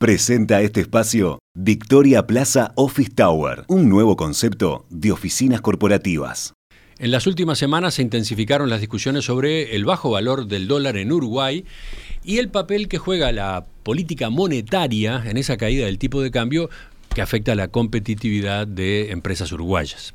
[0.00, 6.54] Presenta este espacio Victoria Plaza Office Tower, un nuevo concepto de oficinas corporativas.
[6.98, 11.12] En las últimas semanas se intensificaron las discusiones sobre el bajo valor del dólar en
[11.12, 11.66] Uruguay
[12.24, 16.70] y el papel que juega la política monetaria en esa caída del tipo de cambio
[17.14, 20.14] que afecta a la competitividad de empresas uruguayas.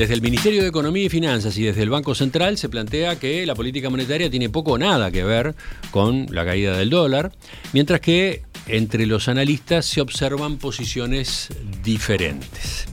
[0.00, 3.44] Desde el Ministerio de Economía y Finanzas y desde el Banco Central se plantea que
[3.44, 5.54] la política monetaria tiene poco o nada que ver
[5.90, 7.32] con la caída del dólar,
[7.74, 11.50] mientras que entre los analistas se observan posiciones
[11.84, 12.86] diferentes.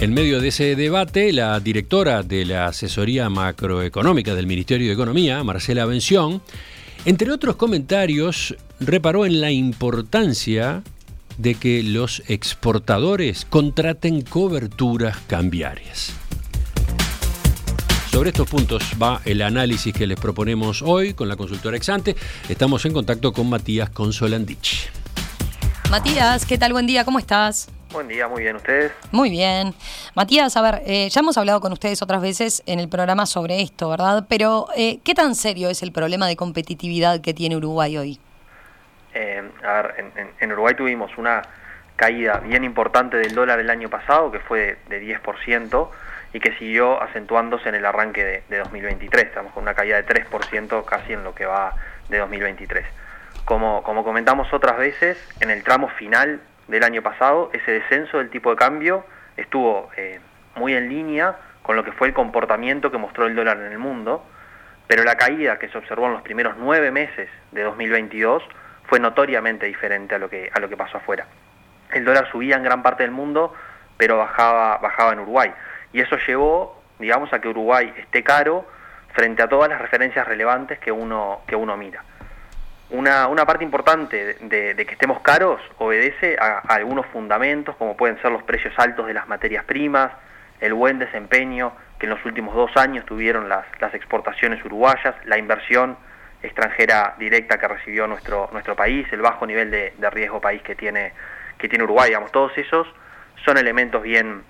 [0.00, 5.44] En medio de ese debate, la directora de la asesoría macroeconómica del Ministerio de Economía,
[5.44, 6.40] Marcela Bención,
[7.04, 10.82] entre otros comentarios, reparó en la importancia
[11.40, 16.12] de que los exportadores contraten coberturas cambiarias.
[18.10, 22.14] Sobre estos puntos va el análisis que les proponemos hoy con la consultora Exante.
[22.48, 24.90] Estamos en contacto con Matías Consolandich.
[25.90, 26.72] Matías, ¿qué tal?
[26.72, 27.68] Buen día, ¿cómo estás?
[27.92, 28.92] Buen día, muy bien, ¿ustedes?
[29.10, 29.74] Muy bien.
[30.14, 33.62] Matías, a ver, eh, ya hemos hablado con ustedes otras veces en el programa sobre
[33.62, 34.26] esto, ¿verdad?
[34.28, 38.20] Pero, eh, ¿qué tan serio es el problema de competitividad que tiene Uruguay hoy?
[39.14, 39.42] Eh,
[40.40, 41.42] en, Uruguay tuvimos una
[41.96, 45.90] caída bien importante del dólar el año pasado, que fue de, 10%,
[46.32, 49.26] y que siguió acentuándose en el arranque de, 2023.
[49.26, 51.74] Estamos con una caída de 3% casi en lo que va
[52.08, 52.86] de 2023.
[53.44, 58.30] Como, como comentamos otras veces, en el tramo final del año pasado, ese descenso del
[58.30, 59.04] tipo de cambio
[59.36, 60.20] estuvo eh,
[60.56, 63.78] muy en línea con lo que fue el comportamiento que mostró el dólar en el
[63.78, 64.24] mundo,
[64.86, 68.42] pero la caída que se observó en los primeros nueve meses de 2022
[68.84, 71.26] fue notoriamente diferente a lo que, a lo que pasó afuera.
[71.92, 73.54] El dólar subía en gran parte del mundo,
[73.96, 75.52] pero bajaba, bajaba en Uruguay.
[75.92, 78.66] Y eso llevó, digamos, a que Uruguay esté caro
[79.12, 82.02] frente a todas las referencias relevantes que uno, que uno mira.
[82.90, 88.32] Una, una parte importante de, que estemos caros obedece a, algunos fundamentos, como pueden ser
[88.32, 90.10] los precios altos de las materias primas,
[90.60, 95.38] el buen desempeño que en los últimos dos años tuvieron las, las exportaciones uruguayas, la
[95.38, 95.96] inversión
[96.42, 101.12] extranjera directa que recibió nuestro, nuestro país, el bajo nivel de, riesgo país que tiene,
[101.58, 102.86] que tiene Uruguay, digamos, todos esos
[103.44, 104.42] son elementos bien,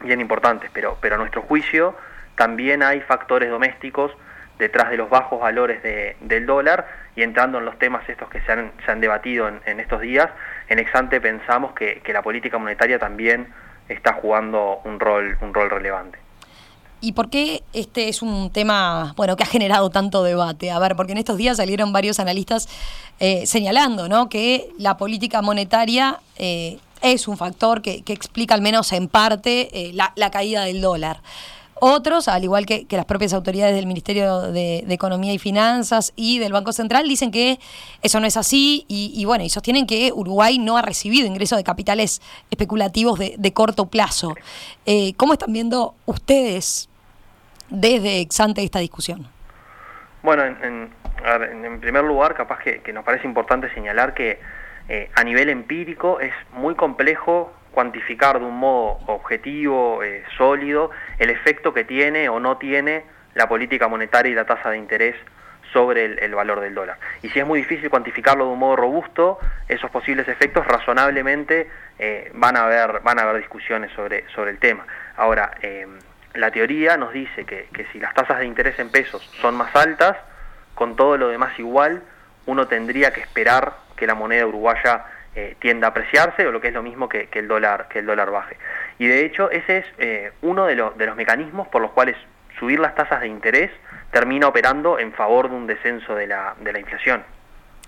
[0.00, 1.96] bien importantes, pero, pero a nuestro juicio
[2.36, 4.12] también hay factores domésticos
[4.58, 6.86] detrás de los bajos valores del dólar
[7.16, 10.30] y entrando en los temas estos que se han, se han debatido en, estos días,
[10.68, 13.48] en Exante pensamos que, la política monetaria también
[13.88, 16.18] está jugando un rol, un rol relevante.
[17.04, 20.70] ¿Y por qué este es un tema, bueno, que ha generado tanto debate?
[20.70, 22.66] A ver, porque en estos días salieron varios analistas
[23.20, 24.30] eh, señalando, ¿no?
[24.30, 29.92] Que la política monetaria eh, es un factor que, explica al menos en parte eh,
[29.92, 31.20] la, caída del dólar.
[31.78, 36.54] Otros, al igual que, las propias autoridades del Ministerio de, Economía y Finanzas y del
[36.54, 37.60] Banco Central, dicen que
[38.00, 41.64] eso no es así y, bueno, y sostienen que Uruguay no ha recibido ingresos de
[41.64, 44.34] capitales especulativos de, corto plazo.
[45.18, 46.88] ¿Cómo están viendo ustedes
[47.74, 49.26] desde Exante esta discusión?
[50.22, 50.90] Bueno, en,
[51.80, 54.40] primer lugar, capaz que, nos parece importante señalar que
[54.88, 61.30] eh, a nivel empírico es muy complejo cuantificar de un modo objetivo, eh, sólido, el
[61.30, 63.04] efecto que tiene o no tiene
[63.34, 65.16] la política monetaria y la tasa de interés
[65.72, 66.98] sobre el, valor del dólar.
[67.22, 71.68] Y si es muy difícil cuantificarlo de un modo robusto, esos posibles efectos razonablemente
[71.98, 74.86] eh, van, a haber, van a haber discusiones sobre, sobre el tema.
[75.16, 75.86] Ahora, eh,
[76.34, 79.74] la teoría nos dice que, que si las tasas de interés en pesos son más
[79.74, 80.16] altas,
[80.74, 82.02] con todo lo demás igual,
[82.46, 86.68] uno tendría que esperar que la moneda uruguaya eh, tienda a apreciarse o lo que
[86.68, 88.56] es lo mismo que, el dólar que el dólar baje
[88.98, 92.16] y de hecho ese es eh, uno de, de los mecanismos por los cuales
[92.58, 93.70] subir las tasas de interés
[94.12, 97.24] termina operando en favor de un descenso de la, de la inflación.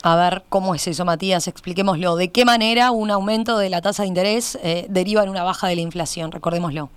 [0.03, 1.47] A ver, ¿cómo es eso, Matías?
[1.49, 2.17] Expliquémoslo.
[2.17, 5.69] ¿De qué manera un aumento de la tasa de interés eh, deriva en una baja
[5.69, 6.33] de la inflación?
[6.33, 6.91] Recordémoslo.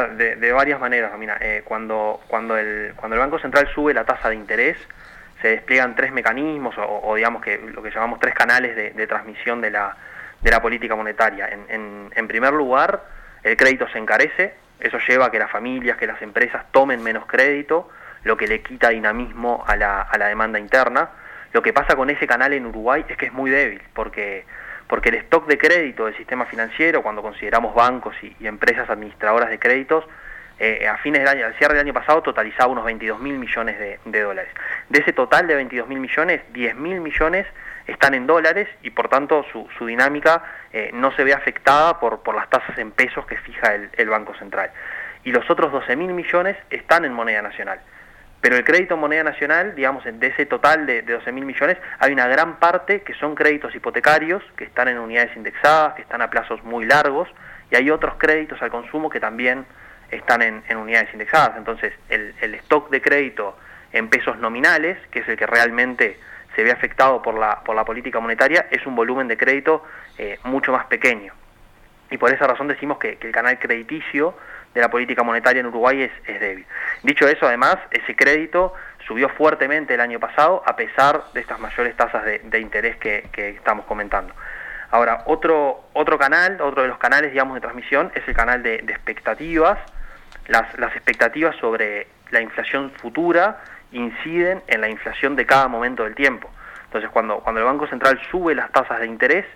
[0.00, 4.36] De, varias maneras, mira, cuando, cuando, el, cuando el Banco Central sube la tasa de
[4.36, 4.76] interés,
[5.42, 9.70] se despliegan tres mecanismos o, digamos que lo que llamamos tres canales de, transmisión de
[9.70, 9.96] la,
[10.40, 11.48] de la, política monetaria.
[11.48, 13.02] En, en, primer lugar,
[13.42, 17.26] el crédito se encarece, eso lleva a que las familias, que las empresas tomen menos
[17.26, 17.90] crédito,
[18.22, 21.10] lo que le quita dinamismo a la, a la demanda interna.
[21.52, 24.44] Lo que pasa con ese canal en Uruguay es que es muy débil, porque,
[24.86, 29.58] porque el stock de crédito del sistema financiero, cuando consideramos bancos y empresas administradoras de
[29.58, 30.04] créditos,
[30.64, 33.78] eh, a fines del año, al cierre del año pasado, totalizaba unos 22 mil millones
[34.04, 34.52] de, dólares.
[34.90, 37.48] De ese total de 22 mil millones, 10 mil millones
[37.88, 42.48] están en dólares y por tanto su, dinámica eh, no se ve afectada por, las
[42.48, 44.70] tasas en pesos que fija el, Banco Central.
[45.24, 47.80] Y los otros 12 mil millones están en moneda nacional.
[48.42, 51.78] Pero el crédito en moneda nacional, digamos, de ese total de, de 12 mil millones,
[52.00, 56.20] hay una gran parte que son créditos hipotecarios, que están en unidades indexadas, que están
[56.22, 57.28] a plazos muy largos,
[57.70, 59.64] y hay otros créditos al consumo que también
[60.10, 61.56] están en, unidades indexadas.
[61.56, 63.56] Entonces, el, stock de crédito
[63.92, 66.18] en pesos nominales, que es el que realmente
[66.54, 69.84] se ve afectado por la, por la política monetaria, es un volumen de crédito
[70.18, 71.32] eh, mucho más pequeño.
[72.10, 74.36] Y por esa razón decimos que, el canal crediticio
[74.74, 76.66] de la política monetaria en Uruguay es, débil.
[77.02, 78.74] Dicho eso, además, ese crédito
[79.06, 83.84] subió fuertemente el año pasado a pesar de estas mayores tasas de, interés que, estamos
[83.86, 84.34] comentando.
[84.90, 88.76] Ahora, otro, otro canal, otro de los canales, digamos, de transmisión es el canal de,
[88.76, 89.78] expectativas.
[90.48, 96.14] Las, las expectativas sobre la inflación futura inciden en la inflación de cada momento del
[96.14, 96.50] tiempo.
[96.84, 99.46] Entonces, cuando, cuando el Banco Central sube las tasas de interés,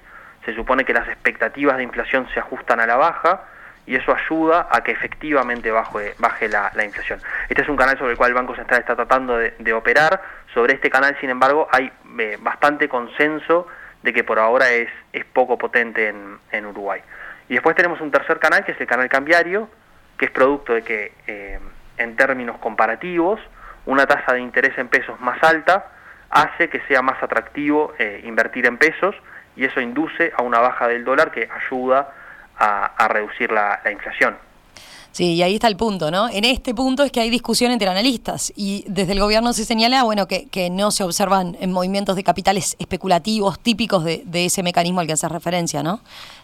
[0.45, 3.43] se supone que las expectativas de inflación se ajustan a la baja
[3.87, 7.21] y eso ayuda a que efectivamente baje, baje la, inflación.
[7.49, 10.21] Este es un canal sobre el cual el Banco Central está tratando de, operar.
[10.53, 13.69] Sobre este canal, sin embargo, hay eh, bastante consenso
[14.03, 16.13] de que por ahora es, es poco potente
[16.53, 17.01] en, Uruguay.
[17.49, 19.69] Y después tenemos un tercer canal, que es el canal cambiario,
[20.19, 21.61] que es producto de que, eh,
[21.99, 23.41] en términos comparativos,
[23.85, 25.93] una tasa de interés en pesos más alta
[26.29, 29.15] hace que sea más atractivo eh, invertir en pesos
[29.55, 32.13] y eso induce a una baja del dólar que ayuda
[33.09, 34.37] reducir la, inflación.
[35.13, 36.29] Sí, y ahí está el punto, ¿no?
[36.29, 40.05] En este punto es que hay discusión entre analistas y desde el gobierno se señala,
[40.05, 45.07] bueno, que, no se observan en movimientos de capitales especulativos típicos de, ese mecanismo al
[45.07, 46.01] que hace referencia, ¿no?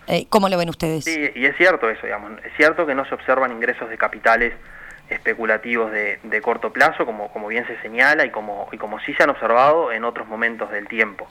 [0.07, 1.05] Eh, ¿Cómo lo ven ustedes?
[1.05, 2.33] Sí, y es cierto eso, digamos.
[2.45, 4.55] Es cierto que no se observan ingresos de capitales
[5.11, 9.23] especulativos de, corto plazo, como, como bien se señala y como, y como sí se
[9.23, 11.29] han observado en otros momentos del tiempo.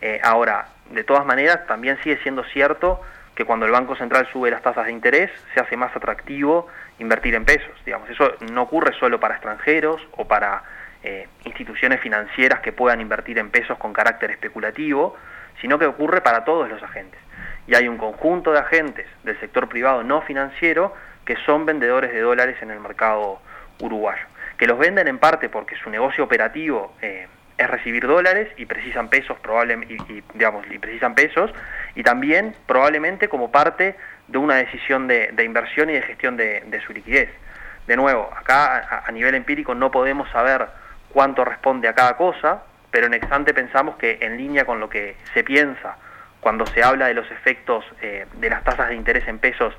[0.00, 3.00] Eh, ahora, de todas maneras, también sigue siendo cierto
[3.34, 6.68] que cuando el Banco Central sube las tasas de interés, se hace más atractivo
[6.98, 7.72] invertir en pesos.
[7.84, 10.62] Digamos, eso no ocurre solo para extranjeros o para
[11.02, 15.16] eh, instituciones financieras que puedan invertir en pesos con carácter especulativo,
[15.60, 17.20] sino que ocurre para todos los agentes.
[17.66, 20.94] Y hay un conjunto de agentes del sector privado no financiero
[21.24, 23.40] que son vendedores de dólares en el mercado
[23.80, 24.26] uruguayo,
[24.58, 27.28] que los venden en parte porque su negocio operativo eh,
[27.62, 31.52] es recibir dólares y precisan pesos probablemente y, digamos precisan pesos
[31.94, 33.96] y también probablemente como parte
[34.28, 37.30] de una decisión de, inversión y de gestión de, su liquidez.
[37.86, 40.68] De nuevo, acá a, nivel empírico no podemos saber
[41.10, 45.16] cuánto responde a cada cosa, pero en Exante pensamos que en línea con lo que
[45.34, 45.96] se piensa
[46.40, 49.74] cuando se habla de los efectos eh, de las tasas de interés en pesos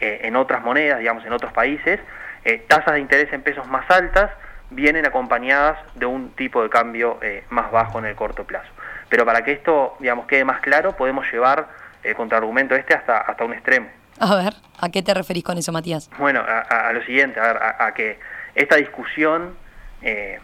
[0.00, 2.00] eh, en otras monedas, digamos en otros países,
[2.44, 4.30] eh, tasas de interés en pesos más altas
[4.74, 8.70] vienen acompañadas de un tipo de cambio eh, más bajo en el corto plazo.
[9.08, 11.68] Pero para que esto, digamos, quede más claro, podemos llevar
[12.02, 13.88] el contraargumento este hasta, hasta un extremo.
[14.18, 16.10] A ver, ¿a qué te referís con eso, Matías?
[16.18, 18.18] Bueno, a, lo siguiente, a, ver, a, que
[18.54, 19.56] esta discusión
[20.02, 20.38] eh,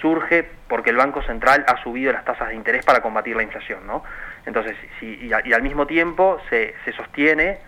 [0.00, 3.86] surge porque el Banco Central ha subido las tasas de interés para combatir la inflación,
[3.86, 4.02] ¿no?
[4.46, 7.58] Entonces, y, al mismo tiempo se, se, sostiene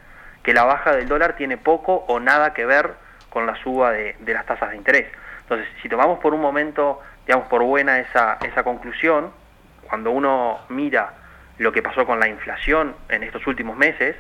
[0.42, 2.94] que la baja del dólar tiene poco o nada que ver
[3.31, 5.06] con la suba de las tasas de interés.
[5.46, 9.31] Entonces, si tomamos por un momento, digamos, por buena esa, esa conclusión,
[9.88, 11.14] cuando uno mira
[11.58, 14.16] lo que pasó con la inflación en estos últimos meses,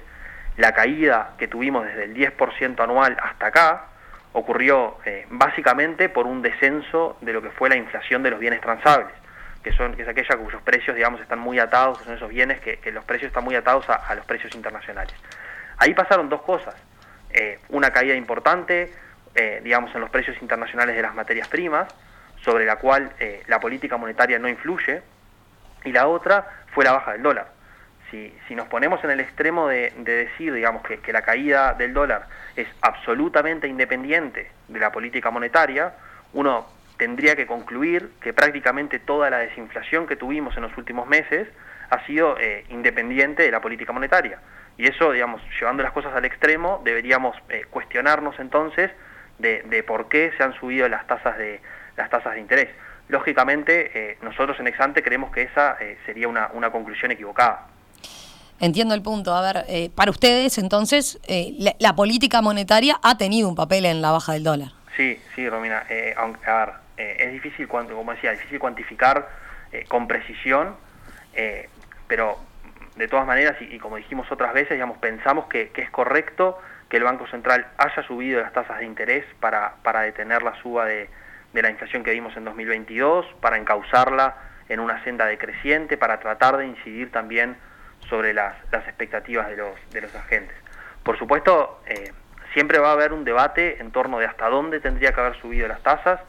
[0.56, 3.86] la caída que tuvimos desde el 10% anual hasta acá
[4.34, 8.60] ocurrió eh, básicamente por un descenso de lo que fue la inflación de los bienes
[8.60, 9.12] transables,
[9.64, 12.78] que, son, que es aquella cuyos precios, digamos, están muy atados, son esos bienes que,
[12.92, 15.14] los precios están muy atados a, los precios internacionales.
[15.78, 16.76] Ahí pasaron dos cosas,
[17.30, 18.92] eh, una caída importante,
[19.36, 21.86] eh, digamos, en los precios internacionales de las materias primas,
[22.40, 25.02] sobre la cual eh, la política monetaria no influye,
[25.84, 27.48] y la otra fue la baja del dólar.
[28.10, 31.92] Si, si nos ponemos en el extremo de, decir, digamos, que, que, la caída del
[31.92, 35.92] dólar es absolutamente independiente de la política monetaria,
[36.32, 36.66] uno
[36.96, 41.46] tendría que concluir que prácticamente toda la desinflación que tuvimos en los últimos meses
[41.90, 44.38] ha sido eh, independiente de la política monetaria.
[44.78, 47.36] Y eso, digamos, llevando las cosas al extremo, deberíamos
[47.70, 48.90] cuestionarnos entonces
[49.38, 51.60] de, por qué se han subido las tasas de,
[51.96, 52.68] las tasas de interés.
[53.08, 57.68] Lógicamente, eh, nosotros en Exante creemos que esa eh, sería una, conclusión equivocada.
[58.58, 59.34] Entiendo el punto.
[59.34, 61.20] A ver, eh, para ustedes, entonces,
[61.78, 64.68] la, política monetaria ha tenido un papel en la baja del dólar.
[64.96, 65.84] Sí, sí, Romina.
[66.16, 69.28] aunque, a ver, es difícil, como decía, difícil cuantificar
[69.88, 70.74] con precisión,
[72.08, 72.38] pero
[72.96, 76.96] de todas maneras, y, como dijimos otras veces, digamos, pensamos que, que es correcto que
[76.96, 81.10] el Banco Central haya subido las tasas de interés para, para detener la suba de,
[81.52, 84.36] de, la inflación que vimos en 2022, para encauzarla
[84.68, 87.56] en una senda decreciente, para tratar de incidir también
[88.08, 90.56] sobre las, las expectativas de los, de los agentes.
[91.02, 92.12] Por supuesto, eh,
[92.52, 95.68] siempre va a haber un debate en torno de hasta dónde tendría que haber subido
[95.68, 96.20] las tasas,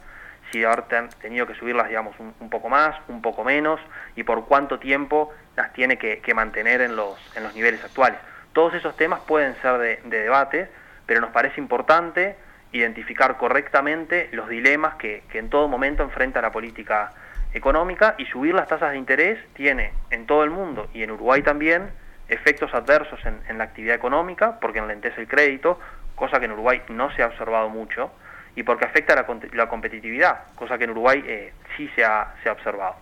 [0.51, 0.83] si haber
[1.21, 3.79] tenido que subirlas, digamos, un, poco más, un poco menos,
[4.15, 8.19] y por cuánto tiempo las tiene que, mantener en los, en los niveles actuales.
[8.57, 10.67] Todos esos temas pueden ser de, debate,
[11.05, 12.35] pero nos parece importante
[12.71, 17.11] identificar correctamente los dilemas que, en todo momento enfrenta la política
[17.53, 21.43] económica y subir las tasas de interés tiene en todo el mundo y en Uruguay
[21.43, 21.91] también
[22.29, 25.79] efectos adversos en, la actividad económica porque enlentece el crédito,
[26.15, 28.09] cosa que en Uruguay no se ha observado mucho,
[28.55, 32.49] y porque afecta la, la competitividad, cosa que en Uruguay eh, sí se ha, se
[32.49, 32.95] observado.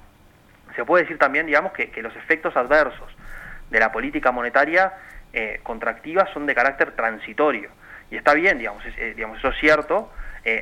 [0.75, 3.07] Se puede decir también, digamos, que, los efectos adversos
[3.69, 4.91] de la política monetaria
[5.35, 7.69] eh, contractiva son de carácter transitorio.
[8.09, 10.11] Y está bien, digamos, eh, digamos eso es cierto.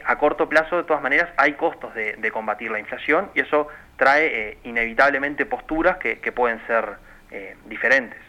[0.05, 4.57] a corto plazo, de todas maneras, hay costos de, combatir la inflación y eso trae
[4.63, 6.97] inevitablemente posturas que, pueden ser
[7.65, 8.19] diferentes.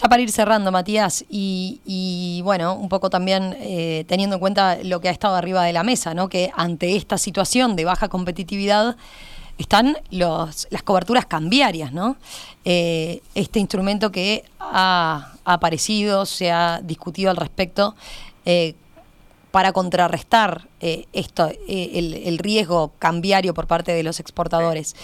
[0.00, 5.00] Ya para ir cerrando, Matías, y, bueno, un poco también eh, teniendo en cuenta lo
[5.00, 6.28] que ha estado arriba de la mesa, ¿no?
[6.28, 8.96] que ante esta situación de baja competitividad
[9.58, 12.16] están los, las coberturas cambiarias, ¿no?
[12.64, 17.94] Eh, este instrumento que ha, aparecido, se ha discutido al respecto,
[18.44, 18.74] eh,
[19.50, 24.94] para contrarrestar esto, el, riesgo cambiario por parte de los exportadores.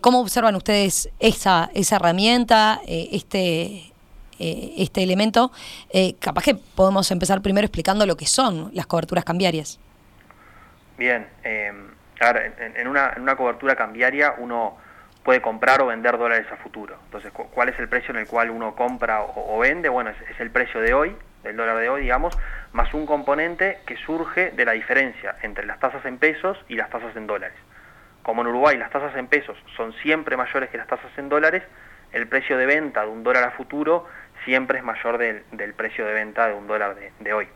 [0.00, 3.92] ¿Cómo observan ustedes esa, esa herramienta, este,
[4.40, 5.50] eh, este elemento,
[5.90, 9.80] eh, capaz que podemos empezar primero explicando lo que son las coberturas cambiarias.
[10.96, 11.26] Bien,
[12.20, 14.76] eh, en, una, en, una, cobertura cambiaria uno
[15.22, 16.96] puede comprar o vender dólares a futuro.
[17.04, 19.88] Entonces, ¿cuál es el precio en el cual uno compra o, vende?
[19.88, 22.36] Bueno, es, el precio de hoy, del dólar de hoy, digamos,
[22.72, 26.90] más un componente que surge de la diferencia entre las tasas en pesos y las
[26.90, 27.56] tasas en dólares.
[28.22, 31.62] Como en Uruguay las tasas en pesos son siempre mayores que las tasas en dólares,
[32.12, 34.06] el precio de venta de un dólar a futuro
[34.44, 37.48] siempre es mayor del, precio de venta de un dólar de, hoy.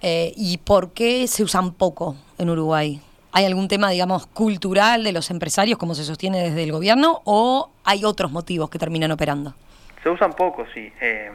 [0.00, 3.00] Eh, ¿Y por qué se usan poco en Uruguay?
[3.32, 7.70] ¿Hay algún tema, digamos, cultural de los empresarios, como se sostiene desde el gobierno, o
[7.84, 9.54] hay otros motivos que terminan operando?
[10.02, 10.92] Se usan poco, sí.
[11.00, 11.30] Eh,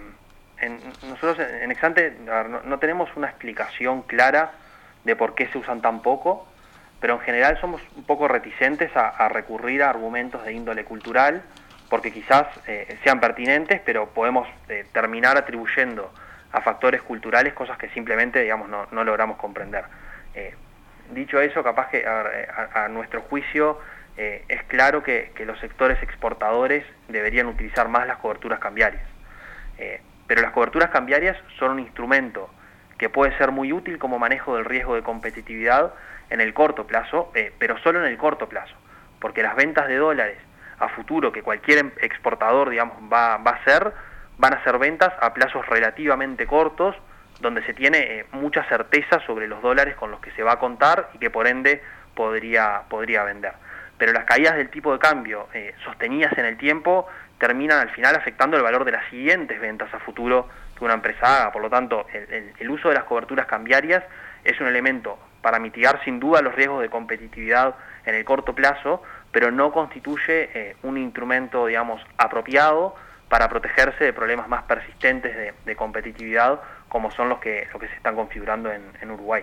[1.08, 2.16] nosotros en Exante
[2.66, 4.54] no, tenemos una explicación clara
[5.04, 6.48] de por qué se usan tan poco,
[7.02, 11.44] pero en general somos un poco reticentes a recurrir a argumentos de índole cultural
[11.94, 14.48] porque quizás eh, sean pertinentes, pero podemos
[14.94, 16.12] terminar atribuyendo
[16.54, 19.84] a factores culturales cosas que simplemente digamos, no, logramos comprender.
[20.34, 20.56] Eh,
[21.12, 23.80] dicho eso, capaz que a, nuestro juicio
[24.16, 29.04] es claro que, los sectores exportadores deberían utilizar más las coberturas cambiarias.
[30.28, 32.50] pero las coberturas cambiarias son un instrumento
[32.98, 35.94] que puede ser muy útil como manejo del riesgo de competitividad
[36.30, 38.76] en el corto plazo, pero solo en el corto plazo,
[39.20, 40.38] porque las ventas de dólares
[40.80, 43.94] a futuro que cualquier em, exportador digamos, va, va a hacer,
[44.38, 46.96] van a ser ventas a plazos relativamente cortos,
[47.40, 50.60] donde se tiene eh, mucha certeza sobre los dólares con los que se va a
[50.60, 51.82] contar y que por ende
[52.16, 53.54] podría, podría vender.
[53.98, 58.16] Pero las caídas del tipo de cambio eh, sostenidas en el tiempo terminan al final
[58.16, 60.48] afectando el valor de las siguientes ventas a futuro
[60.78, 61.52] que una empresa haga.
[61.52, 64.04] Por lo tanto, el, uso de las coberturas cambiarias
[64.44, 67.76] es un elemento para mitigar sin duda los riesgos de competitividad
[68.06, 72.96] en el corto plazo, pero no constituye eh, un instrumento, digamos, apropiado
[73.34, 75.36] para protegerse de problemas más persistentes
[75.66, 79.42] de, competitividad como son los que, que se están configurando en, Uruguay.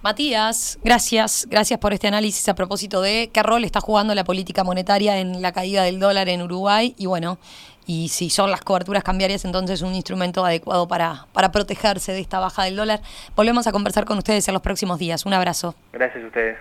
[0.00, 4.62] Matías, gracias, gracias por este análisis a propósito de qué rol está jugando la política
[4.62, 7.40] monetaria en la caída del dólar en Uruguay y bueno,
[7.84, 12.38] y si son las coberturas cambiarias, entonces un instrumento adecuado para, para protegerse de esta
[12.38, 13.00] baja del dólar.
[13.34, 15.26] Volvemos a conversar con ustedes en los próximos días.
[15.26, 15.74] Un abrazo.
[15.92, 16.58] Gracias a ustedes.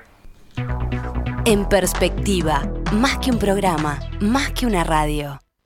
[1.46, 5.41] En perspectiva, más que un programa, más que una radio.